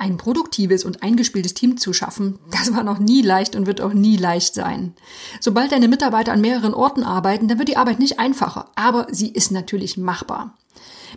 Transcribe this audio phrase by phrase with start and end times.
[0.00, 3.92] Ein produktives und eingespieltes Team zu schaffen, das war noch nie leicht und wird auch
[3.92, 4.94] nie leicht sein.
[5.40, 9.28] Sobald deine Mitarbeiter an mehreren Orten arbeiten, dann wird die Arbeit nicht einfacher, aber sie
[9.28, 10.56] ist natürlich machbar.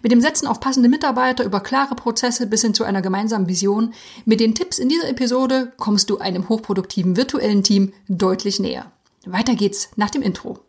[0.01, 3.93] Mit dem Setzen auf passende Mitarbeiter über klare Prozesse bis hin zu einer gemeinsamen Vision,
[4.25, 8.91] mit den Tipps in dieser Episode kommst du einem hochproduktiven virtuellen Team deutlich näher.
[9.25, 10.59] Weiter geht's nach dem Intro.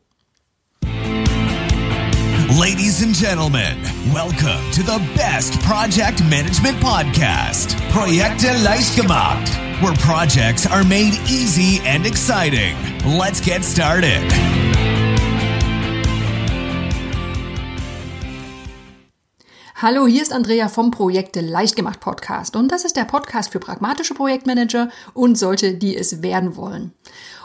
[2.51, 3.81] Ladies and gentlemen,
[4.13, 9.49] welcome to the best project management podcast, Projekte leicht gemacht,
[9.81, 12.77] where projects are made easy and exciting.
[13.03, 14.31] Let's get started.
[19.77, 23.59] Hallo, hier ist Andrea vom Projekte leicht gemacht Podcast und das ist der Podcast für
[23.59, 26.93] pragmatische Projektmanager und solche, die es werden wollen.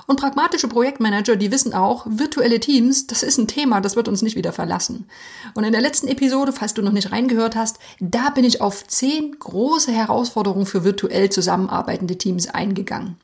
[0.10, 4.24] Und pragmatische Projektmanager, die wissen auch, virtuelle Teams, das ist ein Thema, das wird uns
[4.24, 5.08] nicht wieder verlassen.
[5.54, 8.88] Und in der letzten Episode, falls du noch nicht reingehört hast, da bin ich auf
[8.88, 13.18] zehn große Herausforderungen für virtuell zusammenarbeitende Teams eingegangen.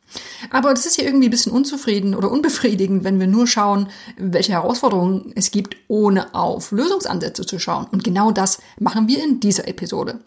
[0.52, 4.52] Aber das ist ja irgendwie ein bisschen unzufrieden oder unbefriedigend, wenn wir nur schauen, welche
[4.52, 7.88] Herausforderungen es gibt, ohne auf Lösungsansätze zu schauen.
[7.92, 10.20] Und genau das machen wir in dieser Episode.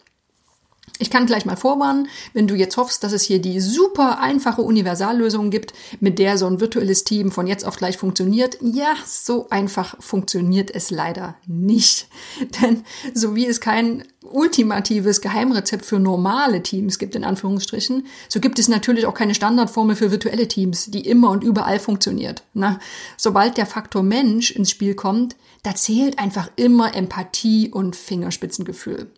[1.01, 4.61] Ich kann gleich mal vorwarnen, wenn du jetzt hoffst, dass es hier die super einfache
[4.61, 8.57] Universallösung gibt, mit der so ein virtuelles Team von jetzt auf gleich funktioniert.
[8.61, 12.09] Ja, so einfach funktioniert es leider nicht.
[12.61, 12.83] Denn
[13.13, 18.67] so wie es kein ultimatives Geheimrezept für normale Teams gibt, in Anführungsstrichen, so gibt es
[18.67, 22.43] natürlich auch keine Standardformel für virtuelle Teams, die immer und überall funktioniert.
[22.53, 22.77] Na,
[23.15, 29.09] sobald der Faktor Mensch ins Spiel kommt, da zählt einfach immer Empathie und Fingerspitzengefühl.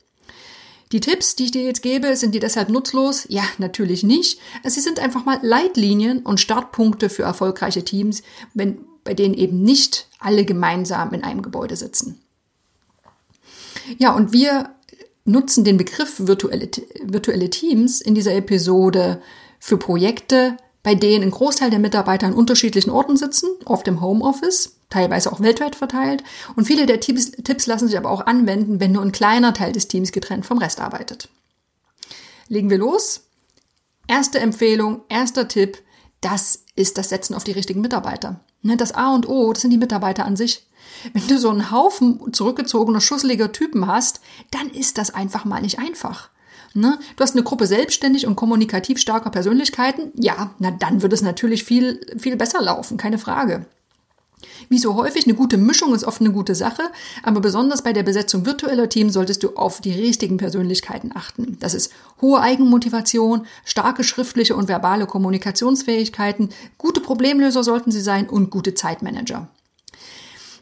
[0.91, 3.25] Die Tipps, die ich dir jetzt gebe, sind die deshalb nutzlos?
[3.29, 4.39] Ja, natürlich nicht.
[4.63, 10.07] Sie sind einfach mal Leitlinien und Startpunkte für erfolgreiche Teams, wenn, bei denen eben nicht
[10.19, 12.21] alle gemeinsam in einem Gebäude sitzen.
[13.97, 14.75] Ja, und wir
[15.23, 16.69] nutzen den Begriff virtuelle,
[17.03, 19.21] virtuelle Teams in dieser Episode
[19.59, 24.77] für Projekte, bei denen ein Großteil der Mitarbeiter an unterschiedlichen Orten sitzen, oft im Homeoffice,
[24.89, 26.23] teilweise auch weltweit verteilt.
[26.55, 29.71] Und viele der Tipps, Tipps lassen sich aber auch anwenden, wenn nur ein kleiner Teil
[29.71, 31.29] des Teams getrennt vom Rest arbeitet.
[32.47, 33.21] Legen wir los.
[34.07, 35.77] Erste Empfehlung, erster Tipp,
[36.19, 38.41] das ist das Setzen auf die richtigen Mitarbeiter.
[38.61, 40.67] Ne, das A und O, das sind die Mitarbeiter an sich.
[41.13, 44.21] Wenn du so einen Haufen zurückgezogener, schusseliger Typen hast,
[44.51, 46.29] dann ist das einfach mal nicht einfach.
[46.73, 46.99] Ne?
[47.15, 50.11] Du hast eine Gruppe selbstständig und kommunikativ starker Persönlichkeiten.
[50.15, 53.65] Ja, na dann wird es natürlich viel, viel besser laufen, keine Frage.
[54.69, 56.83] Wie so häufig, eine gute Mischung ist oft eine gute Sache,
[57.23, 61.57] aber besonders bei der Besetzung virtueller Teams solltest du auf die richtigen Persönlichkeiten achten.
[61.59, 68.49] Das ist hohe Eigenmotivation, starke schriftliche und verbale Kommunikationsfähigkeiten, gute Problemlöser sollten sie sein und
[68.49, 69.49] gute Zeitmanager.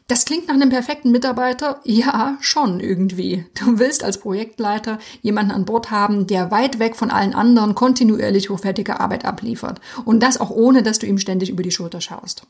[0.09, 1.81] Das klingt nach einem perfekten Mitarbeiter?
[1.83, 3.45] Ja, schon irgendwie.
[3.53, 8.49] Du willst als Projektleiter jemanden an Bord haben, der weit weg von allen anderen kontinuierlich
[8.49, 9.79] hochwertige Arbeit abliefert.
[10.05, 12.41] Und das auch ohne, dass du ihm ständig über die Schulter schaust.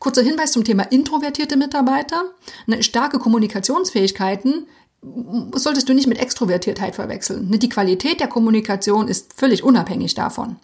[0.00, 2.24] Kurzer Hinweis zum Thema introvertierte Mitarbeiter.
[2.80, 4.66] Starke Kommunikationsfähigkeiten
[5.54, 7.58] solltest du nicht mit Extrovertiertheit verwechseln.
[7.58, 10.56] Die Qualität der Kommunikation ist völlig unabhängig davon.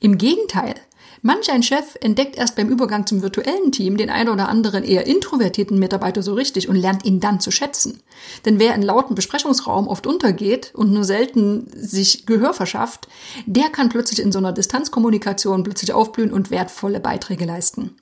[0.00, 0.74] Im Gegenteil,
[1.22, 5.06] Manch ein Chef entdeckt erst beim Übergang zum virtuellen Team den ein oder anderen eher
[5.06, 8.02] introvertierten Mitarbeiter so richtig und lernt ihn dann zu schätzen.
[8.44, 13.08] Denn wer in lauten Besprechungsraum oft untergeht und nur selten sich Gehör verschafft,
[13.46, 17.96] der kann plötzlich in so einer Distanzkommunikation plötzlich aufblühen und wertvolle Beiträge leisten.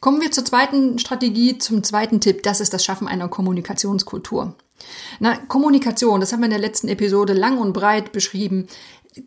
[0.00, 2.42] Kommen wir zur zweiten Strategie, zum zweiten Tipp.
[2.42, 4.54] Das ist das Schaffen einer Kommunikationskultur.
[5.20, 8.68] Na, Kommunikation, das haben wir in der letzten Episode lang und breit beschrieben.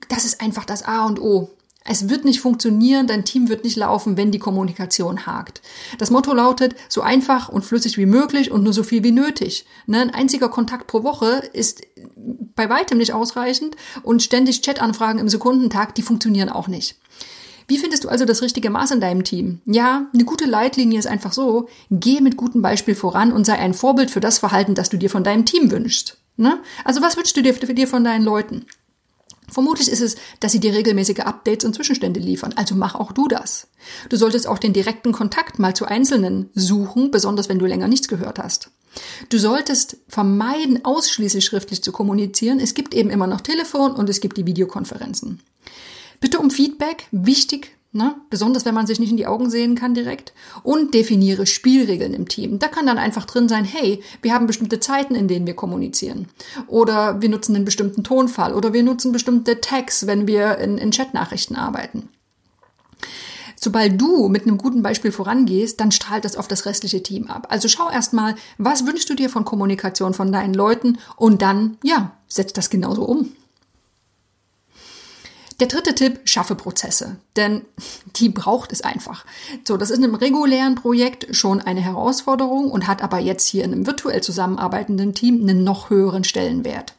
[0.07, 1.49] Das ist einfach das A und O.
[1.91, 5.63] Es wird nicht funktionieren, dein Team wird nicht laufen, wenn die Kommunikation hakt.
[5.97, 9.65] Das Motto lautet, so einfach und flüssig wie möglich und nur so viel wie nötig.
[9.87, 11.81] Ne, ein einziger Kontakt pro Woche ist
[12.55, 16.99] bei weitem nicht ausreichend und ständig Chatanfragen im Sekundentag, die funktionieren auch nicht.
[17.67, 19.61] Wie findest du also das richtige Maß in deinem Team?
[19.65, 23.73] Ja, eine gute Leitlinie ist einfach so, geh mit gutem Beispiel voran und sei ein
[23.73, 26.17] Vorbild für das Verhalten, das du dir von deinem Team wünschst.
[26.37, 26.59] Ne?
[26.85, 28.67] Also was wünschst du dir, von deinen Leuten?
[29.51, 33.27] Vermutlich ist es, dass sie dir regelmäßige Updates und Zwischenstände liefern, also mach auch du
[33.27, 33.67] das.
[34.09, 38.07] Du solltest auch den direkten Kontakt mal zu Einzelnen suchen, besonders wenn du länger nichts
[38.07, 38.71] gehört hast.
[39.29, 42.59] Du solltest vermeiden, ausschließlich schriftlich zu kommunizieren.
[42.59, 45.41] Es gibt eben immer noch Telefon und es gibt die Videokonferenzen.
[46.19, 48.15] Bitte um Feedback, wichtig, Ne?
[48.29, 50.33] Besonders wenn man sich nicht in die Augen sehen kann direkt.
[50.61, 52.59] Und definiere Spielregeln im Team.
[52.59, 56.27] Da kann dann einfach drin sein, hey, wir haben bestimmte Zeiten, in denen wir kommunizieren.
[56.67, 58.53] Oder wir nutzen einen bestimmten Tonfall.
[58.53, 62.09] Oder wir nutzen bestimmte Tags, wenn wir in, in Chatnachrichten arbeiten.
[63.61, 67.47] Sobald du mit einem guten Beispiel vorangehst, dann strahlt das auf das restliche Team ab.
[67.49, 72.13] Also schau erstmal, was wünschst du dir von Kommunikation von deinen Leuten und dann, ja,
[72.27, 73.31] setz das genauso um.
[75.59, 77.63] Der dritte Tipp, schaffe Prozesse, denn
[78.15, 79.25] die braucht es einfach.
[79.67, 83.65] So, das ist in einem regulären Projekt schon eine Herausforderung und hat aber jetzt hier
[83.65, 86.93] in einem virtuell zusammenarbeitenden Team einen noch höheren Stellenwert.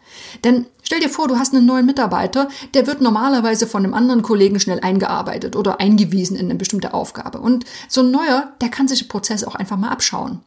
[0.45, 4.21] Denn stell dir vor, du hast einen neuen Mitarbeiter, der wird normalerweise von einem anderen
[4.21, 7.41] Kollegen schnell eingearbeitet oder eingewiesen in eine bestimmte Aufgabe.
[7.41, 10.41] Und so ein neuer, der kann sich den Prozess auch einfach mal abschauen.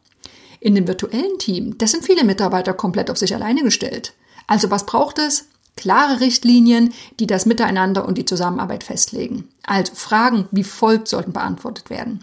[0.60, 4.12] In dem virtuellen Team, da sind viele Mitarbeiter komplett auf sich alleine gestellt.
[4.46, 5.46] Also was braucht es?
[5.76, 9.48] Klare Richtlinien, die das Miteinander und die Zusammenarbeit festlegen.
[9.64, 12.22] Also Fragen wie folgt sollten beantwortet werden.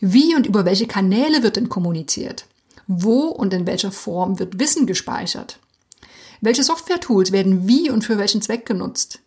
[0.00, 2.46] Wie und über welche Kanäle wird denn kommuniziert?
[2.86, 5.58] Wo und in welcher Form wird Wissen gespeichert?
[6.40, 9.20] Welche Software-Tools werden wie und für welchen Zweck genutzt?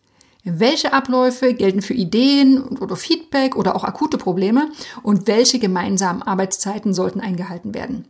[0.43, 4.69] Welche Abläufe gelten für Ideen oder Feedback oder auch akute Probleme?
[5.03, 8.07] Und welche gemeinsamen Arbeitszeiten sollten eingehalten werden?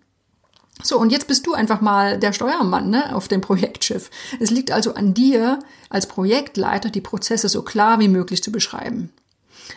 [0.84, 4.12] So, und jetzt bist du einfach mal der Steuermann ne, auf dem Projektschiff.
[4.40, 5.60] Es liegt also an dir,
[5.90, 9.12] als Projektleiter die Prozesse so klar wie möglich zu beschreiben.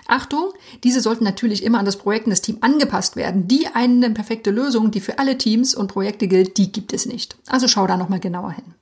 [0.06, 0.52] Achtung,
[0.84, 3.48] diese sollten natürlich immer an das Projekt und das Team angepasst werden.
[3.48, 7.36] Die eine perfekte Lösung, die für alle Teams und Projekte gilt, die gibt es nicht.
[7.48, 8.74] Also schau da nochmal genauer hin.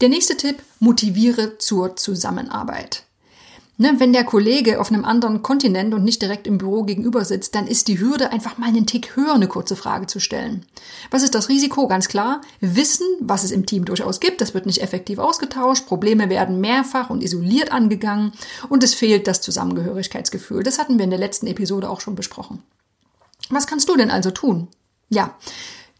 [0.00, 3.04] Der nächste Tipp, motiviere zur Zusammenarbeit.
[3.80, 7.54] Ne, wenn der Kollege auf einem anderen Kontinent und nicht direkt im Büro gegenüber sitzt,
[7.54, 10.66] dann ist die Hürde einfach mal einen Tick höher, eine kurze Frage zu stellen.
[11.12, 11.86] Was ist das Risiko?
[11.86, 12.40] Ganz klar.
[12.60, 17.08] Wissen, was es im Team durchaus gibt, das wird nicht effektiv ausgetauscht, Probleme werden mehrfach
[17.08, 18.32] und isoliert angegangen
[18.68, 20.64] und es fehlt das Zusammengehörigkeitsgefühl.
[20.64, 22.64] Das hatten wir in der letzten Episode auch schon besprochen.
[23.48, 24.66] Was kannst du denn also tun?
[25.08, 25.36] Ja,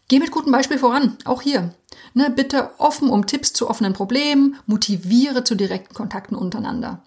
[0.09, 1.73] geh mit gutem Beispiel voran, auch hier.
[2.13, 7.03] Ne, bitte offen um Tipps zu offenen Problemen, motiviere zu direkten Kontakten untereinander.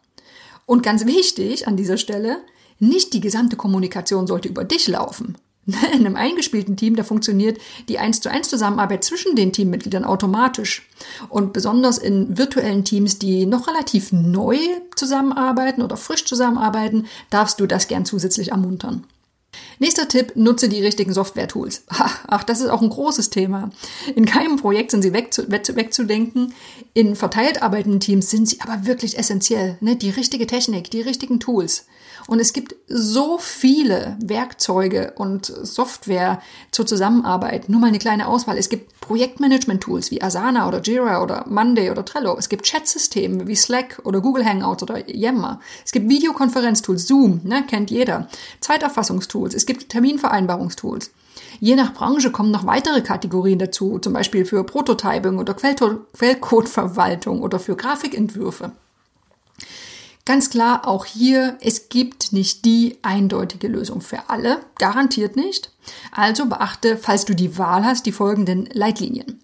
[0.67, 2.39] Und ganz wichtig an dieser Stelle,
[2.79, 5.37] nicht die gesamte Kommunikation sollte über dich laufen.
[5.67, 10.89] In einem eingespielten Team, da funktioniert die 1 zu 1 Zusammenarbeit zwischen den Teammitgliedern automatisch.
[11.29, 14.59] Und besonders in virtuellen Teams, die noch relativ neu
[14.97, 19.05] zusammenarbeiten oder frisch zusammenarbeiten, darfst du das gern zusätzlich ermuntern.
[19.79, 21.85] Nächster Tipp, nutze die richtigen Software-Tools.
[21.89, 23.71] Ach, das ist auch ein großes Thema.
[24.15, 26.55] In keinem Projekt sind sie wegzu, wegzudenken.
[26.95, 29.79] In verteilt arbeitenden Teams sind sie aber wirklich essentiell.
[29.81, 29.97] Ne?
[29.97, 31.87] Die richtige Technik, die richtigen Tools.
[32.27, 36.41] Und es gibt so viele Werkzeuge und Software
[36.71, 37.69] zur Zusammenarbeit.
[37.69, 38.59] Nur mal eine kleine Auswahl.
[38.59, 42.37] Es gibt Projektmanagement-Tools wie Asana oder Jira oder Monday oder Trello.
[42.39, 45.61] Es gibt Chatsysteme wie Slack oder Google Hangouts oder Yammer.
[45.85, 48.29] Es gibt Videokonferenztools, Zoom, ne, kennt jeder.
[48.61, 49.55] Zeiterfassungstools.
[49.55, 51.11] Es gibt Terminvereinbarungstools.
[51.61, 57.59] Je nach Branche kommen noch weitere Kategorien dazu, zum Beispiel für Prototyping oder Quellcodeverwaltung oder
[57.59, 58.73] für Grafikentwürfe.
[60.25, 65.73] Ganz klar, auch hier, es gibt nicht die eindeutige Lösung für alle, garantiert nicht.
[66.13, 69.41] Also beachte, falls du die Wahl hast, die folgenden Leitlinien.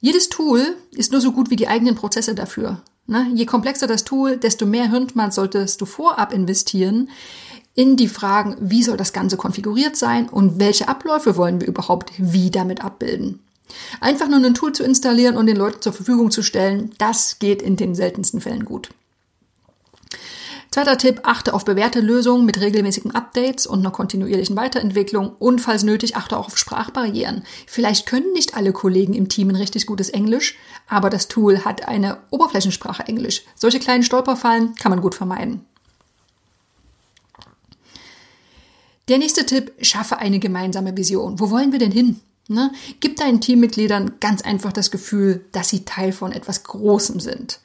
[0.00, 2.80] Jedes Tool ist nur so gut wie die eigenen Prozesse dafür.
[3.08, 3.26] Ne?
[3.34, 7.10] Je komplexer das Tool, desto mehr Hirnschmalz solltest du vorab investieren
[7.74, 12.12] in die Fragen, wie soll das Ganze konfiguriert sein und welche Abläufe wollen wir überhaupt
[12.18, 13.40] wie damit abbilden.
[14.00, 17.62] Einfach nur ein Tool zu installieren und den Leuten zur Verfügung zu stellen, das geht
[17.62, 18.90] in den seltensten Fällen gut.
[20.70, 25.82] Zweiter Tipp, achte auf bewährte Lösungen mit regelmäßigen Updates und einer kontinuierlichen Weiterentwicklung und falls
[25.82, 27.42] nötig, achte auch auf Sprachbarrieren.
[27.66, 31.88] Vielleicht können nicht alle Kollegen im Team ein richtig gutes Englisch, aber das Tool hat
[31.88, 33.44] eine Oberflächensprache Englisch.
[33.54, 35.64] Solche kleinen Stolperfallen kann man gut vermeiden.
[39.08, 41.40] Der nächste Tipp, schaffe eine gemeinsame Vision.
[41.40, 42.20] Wo wollen wir denn hin?
[42.46, 42.72] Ne?
[43.00, 47.60] Gib deinen Teammitgliedern ganz einfach das Gefühl, dass sie Teil von etwas Großem sind.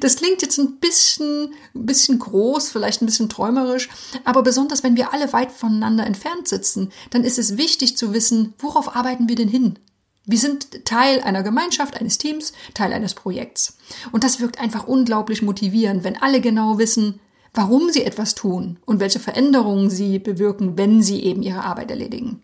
[0.00, 3.88] Das klingt jetzt ein bisschen, ein bisschen groß, vielleicht ein bisschen träumerisch,
[4.24, 8.54] aber besonders wenn wir alle weit voneinander entfernt sitzen, dann ist es wichtig zu wissen,
[8.58, 9.78] worauf arbeiten wir denn hin?
[10.24, 13.78] Wir sind Teil einer Gemeinschaft, eines Teams, Teil eines Projekts.
[14.10, 17.20] Und das wirkt einfach unglaublich motivierend, wenn alle genau wissen,
[17.54, 22.42] warum sie etwas tun und welche Veränderungen sie bewirken, wenn sie eben ihre Arbeit erledigen.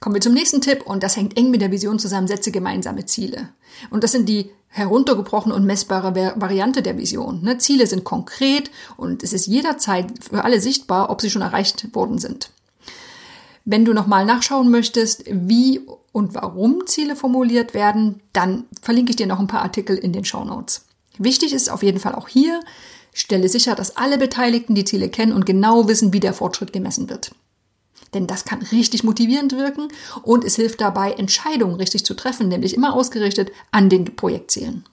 [0.00, 3.06] Kommen wir zum nächsten Tipp und das hängt eng mit der Vision zusammen, setze gemeinsame
[3.06, 3.48] Ziele.
[3.90, 7.42] Und das sind die heruntergebrochene und messbare Variante der Vision.
[7.42, 7.56] Ne?
[7.58, 12.18] Ziele sind konkret und es ist jederzeit für alle sichtbar, ob sie schon erreicht worden
[12.18, 12.50] sind.
[13.64, 15.80] Wenn du nochmal nachschauen möchtest, wie
[16.12, 20.24] und warum Ziele formuliert werden, dann verlinke ich dir noch ein paar Artikel in den
[20.24, 20.84] Show Notes.
[21.18, 22.60] Wichtig ist auf jeden Fall auch hier,
[23.14, 27.08] stelle sicher, dass alle Beteiligten die Ziele kennen und genau wissen, wie der Fortschritt gemessen
[27.08, 27.32] wird.
[28.16, 29.88] Denn das kann richtig motivierend wirken
[30.22, 34.86] und es hilft dabei, Entscheidungen richtig zu treffen, nämlich immer ausgerichtet an den Projektzielen.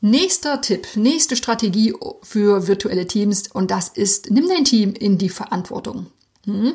[0.00, 5.28] Nächster Tipp, nächste Strategie für virtuelle Teams und das ist, nimm dein Team in die
[5.28, 6.06] Verantwortung.
[6.46, 6.72] Hm?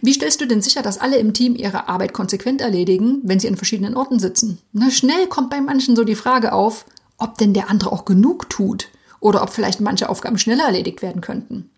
[0.00, 3.46] Wie stellst du denn sicher, dass alle im Team ihre Arbeit konsequent erledigen, wenn sie
[3.46, 4.58] an verschiedenen Orten sitzen?
[4.72, 6.84] Na, schnell kommt bei manchen so die Frage auf,
[7.16, 8.88] ob denn der andere auch genug tut
[9.22, 11.70] oder ob vielleicht manche Aufgaben schneller erledigt werden könnten.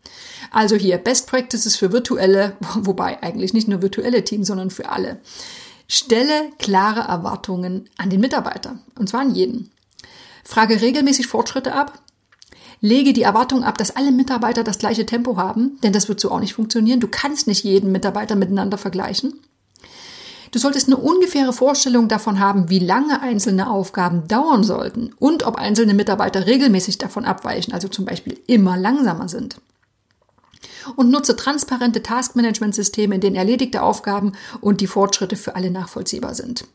[0.50, 5.20] Also hier Best Practices für virtuelle, wobei eigentlich nicht nur virtuelle Teams, sondern für alle.
[5.86, 9.70] Stelle klare Erwartungen an den Mitarbeiter, und zwar an jeden.
[10.42, 12.00] Frage regelmäßig Fortschritte ab
[12.84, 16.30] Lege die Erwartung ab, dass alle Mitarbeiter das gleiche Tempo haben, denn das wird so
[16.30, 17.00] auch nicht funktionieren.
[17.00, 19.40] Du kannst nicht jeden Mitarbeiter miteinander vergleichen.
[20.54, 25.56] Du solltest eine ungefähre Vorstellung davon haben, wie lange einzelne Aufgaben dauern sollten und ob
[25.56, 29.56] einzelne Mitarbeiter regelmäßig davon abweichen, also zum Beispiel immer langsamer sind.
[30.94, 36.66] Und nutze transparente Taskmanagement-Systeme, in denen erledigte Aufgaben und die Fortschritte für alle nachvollziehbar sind.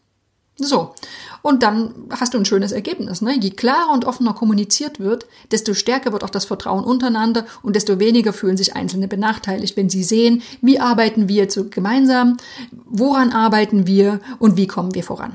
[0.60, 0.94] So,
[1.42, 3.22] und dann hast du ein schönes Ergebnis.
[3.22, 3.38] Ne?
[3.40, 8.00] Je klarer und offener kommuniziert wird, desto stärker wird auch das Vertrauen untereinander und desto
[8.00, 12.38] weniger fühlen sich Einzelne benachteiligt, wenn sie sehen, wie arbeiten wir gemeinsam,
[12.86, 15.34] woran arbeiten wir und wie kommen wir voran.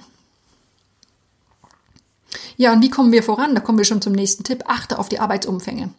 [2.56, 3.54] Ja, und wie kommen wir voran?
[3.54, 4.64] Da kommen wir schon zum nächsten Tipp.
[4.66, 5.90] Achte auf die Arbeitsumfänge.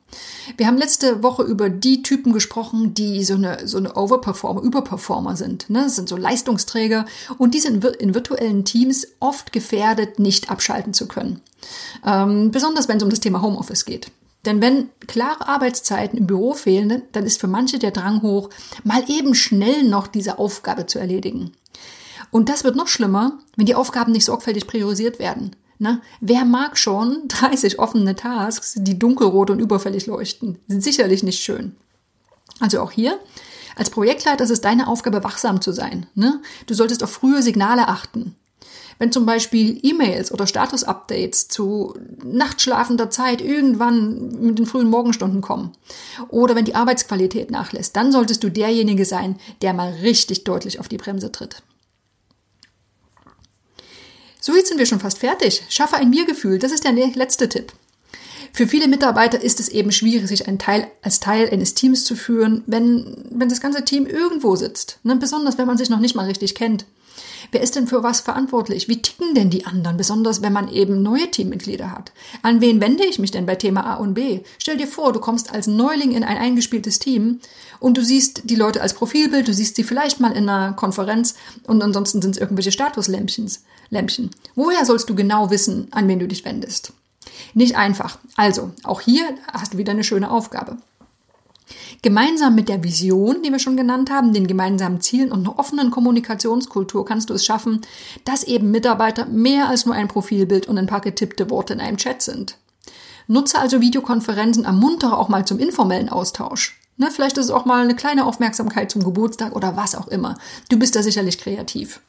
[0.58, 5.36] Wir haben letzte Woche über die Typen gesprochen, die so eine, so eine Overperformer, Überperformer
[5.36, 5.70] sind.
[5.70, 5.84] Ne?
[5.84, 7.06] Das sind so Leistungsträger
[7.38, 11.42] und die sind in virtuellen Teams oft gefährdet, nicht abschalten zu können.
[12.06, 14.12] Ähm, besonders wenn es um das Thema Homeoffice geht.
[14.46, 18.50] Denn wenn klare Arbeitszeiten im Büro fehlen, dann ist für manche der Drang hoch,
[18.84, 21.52] mal eben schnell noch diese Aufgabe zu erledigen.
[22.32, 25.56] Und das wird noch schlimmer, wenn die Aufgaben nicht sorgfältig priorisiert werden.
[25.80, 26.02] Ne?
[26.22, 30.60] Wer mag schon 30 offene Tasks, die dunkelrot und überfällig leuchten?
[30.68, 31.76] Sind sicherlich nicht schön.
[32.60, 33.20] Also auch hier,
[33.76, 36.08] als Projektleiter ist es deine Aufgabe, wachsam zu sein.
[36.16, 36.42] Ne?
[36.68, 38.36] Du solltest auf frühe Signale achten.
[38.98, 45.74] Wenn zum Beispiel E-Mails oder Status-Updates zu nachtschlafender Zeit irgendwann mit den frühen Morgenstunden kommen
[46.30, 50.88] oder wenn die Arbeitsqualität nachlässt, dann solltest du derjenige sein, der mal richtig deutlich auf
[50.88, 51.62] die Bremse tritt.
[54.46, 55.64] So, jetzt sind wir schon fast fertig.
[55.70, 56.60] Schaffe ein Wir-Gefühl.
[56.60, 57.74] Das ist der letzte Tipp.
[58.54, 62.62] Für viele Mitarbeiter ist es eben schwierig, sich Teil, als Teil eines Teams zu führen,
[62.68, 65.00] wenn, wenn das ganze Team irgendwo sitzt.
[65.02, 65.16] Ne?
[65.16, 66.86] Besonders, wenn man sich noch nicht mal richtig kennt.
[67.56, 68.90] Wer ist denn für was verantwortlich?
[68.90, 69.96] Wie ticken denn die anderen?
[69.96, 72.12] Besonders, wenn man eben neue Teammitglieder hat.
[72.42, 74.42] An wen wende ich mich denn bei Thema A und B?
[74.58, 77.40] Stell dir vor, du kommst als Neuling in ein eingespieltes Team
[77.80, 81.36] und du siehst die Leute als Profilbild, du siehst sie vielleicht mal in einer Konferenz
[81.64, 83.50] und ansonsten sind es irgendwelche Statuslämpchen.
[83.90, 84.32] Lämpchen.
[84.56, 86.92] Woher sollst du genau wissen, an wen du dich wendest?
[87.54, 88.18] Nicht einfach.
[88.36, 90.76] Also, auch hier hast du wieder eine schöne Aufgabe.
[92.02, 95.92] Gemeinsam mit der Vision, die wir schon genannt haben, den gemeinsamen Zielen und einer offenen
[95.92, 97.82] Kommunikationskultur kannst du es schaffen,
[98.24, 101.98] dass eben Mitarbeiter mehr als nur ein Profilbild und ein paar getippte Worte in einem
[101.98, 102.58] Chat sind.
[103.28, 106.80] Nutze also Videokonferenzen, ermuntere auch mal zum informellen Austausch.
[106.98, 110.38] Ne, vielleicht ist es auch mal eine kleine Aufmerksamkeit zum Geburtstag oder was auch immer.
[110.70, 112.00] Du bist da sicherlich kreativ.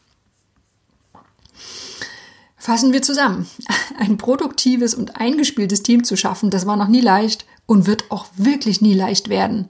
[2.56, 3.48] Fassen wir zusammen.
[3.98, 8.26] Ein produktives und eingespieltes Team zu schaffen, das war noch nie leicht und wird auch
[8.36, 9.68] wirklich nie leicht werden.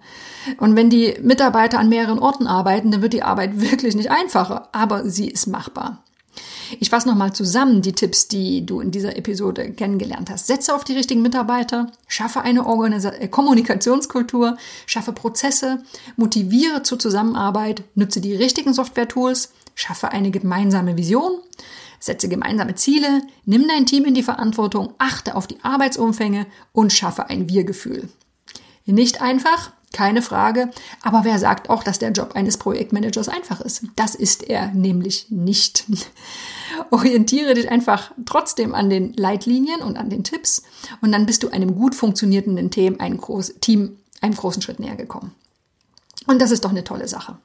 [0.59, 4.69] Und wenn die Mitarbeiter an mehreren Orten arbeiten, dann wird die Arbeit wirklich nicht einfacher,
[4.73, 6.03] aber sie ist machbar.
[6.81, 10.47] Ich fasse nochmal zusammen die Tipps, die du in dieser Episode kennengelernt hast.
[10.47, 15.83] Setze auf die richtigen Mitarbeiter, schaffe eine Organisa äh, Kommunikationskultur, schaffe Prozesse,
[16.17, 21.39] motiviere zur Zusammenarbeit, nutze die richtigen Software-Tools, schaffe eine gemeinsame Vision,
[22.01, 27.29] Setze gemeinsame Ziele, nimm dein Team in die Verantwortung, achte auf die Arbeitsumfänge und schaffe
[27.29, 28.09] ein Wir-Gefühl.
[28.85, 30.71] Nicht einfach, keine Frage,
[31.03, 33.85] aber wer sagt auch, dass der Job eines Projektmanagers einfach ist?
[33.97, 35.85] Das ist er nämlich nicht.
[36.91, 40.63] Orientiere dich einfach trotzdem an den Leitlinien und an den Tipps
[41.01, 45.33] und dann bist du einem gut funktionierenden Team, einem großen Schritt näher gekommen.
[46.27, 47.39] Und das ist doch eine tolle Sache.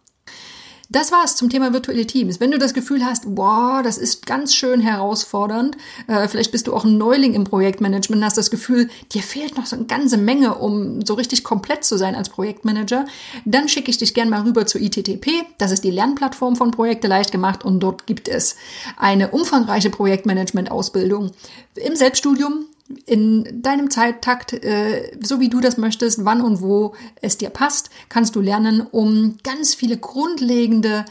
[0.92, 2.42] Das war es zum Thema virtuelle Teams.
[2.42, 6.74] Wenn du das Gefühl hast, wow, das ist ganz schön herausfordernd, äh, vielleicht bist du
[6.74, 10.56] auch ein Neuling im Projektmanagement, hast das Gefühl, dir fehlt noch so eine ganze Menge,
[10.56, 13.06] um so richtig komplett zu sein als Projektmanager,
[13.46, 15.30] dann schicke ich dich gerne mal rüber zu ITTP.
[15.58, 18.58] Das ist die Lernplattform von Projekte leicht gemacht und dort gibt es
[18.98, 21.32] eine umfangreiche Projektmanagement-Ausbildung
[21.76, 22.66] im Selbststudium
[23.06, 27.90] in deinem Zeittakt, äh, so wie du das möchtest, wann und wo es dir passt,
[28.10, 31.06] kannst du lernen, um ganz viele grundlegende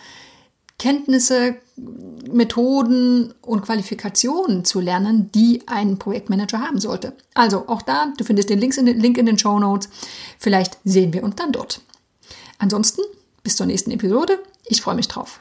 [0.79, 1.57] Kenntnisse,
[2.31, 7.13] Methoden und Qualifikationen zu lernen, die ein Projektmanager haben sollte.
[7.35, 9.91] Also auch da, du findest den, Links in den Link in den Show Notes.
[10.39, 11.83] Vielleicht sehen wir uns dann dort.
[12.59, 13.03] Ansonsten
[13.43, 14.39] bis zur nächsten Episode.
[14.67, 15.41] Ich freue mich drauf.